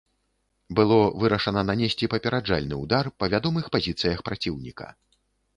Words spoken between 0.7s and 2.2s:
Было вырашана нанесці